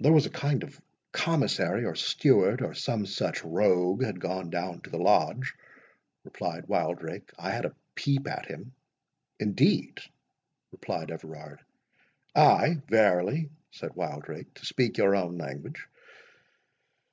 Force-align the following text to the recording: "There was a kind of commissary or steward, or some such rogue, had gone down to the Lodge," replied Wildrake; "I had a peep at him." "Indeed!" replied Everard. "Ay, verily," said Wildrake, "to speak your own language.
"There 0.00 0.10
was 0.12 0.26
a 0.26 0.30
kind 0.30 0.64
of 0.64 0.80
commissary 1.12 1.84
or 1.84 1.94
steward, 1.94 2.60
or 2.60 2.74
some 2.74 3.06
such 3.06 3.44
rogue, 3.44 4.02
had 4.02 4.18
gone 4.18 4.50
down 4.50 4.80
to 4.80 4.90
the 4.90 4.98
Lodge," 4.98 5.54
replied 6.24 6.66
Wildrake; 6.66 7.30
"I 7.38 7.52
had 7.52 7.64
a 7.64 7.76
peep 7.94 8.26
at 8.26 8.46
him." 8.46 8.72
"Indeed!" 9.38 10.00
replied 10.72 11.12
Everard. 11.12 11.60
"Ay, 12.34 12.82
verily," 12.88 13.48
said 13.70 13.94
Wildrake, 13.94 14.52
"to 14.54 14.66
speak 14.66 14.98
your 14.98 15.14
own 15.14 15.38
language. 15.38 15.86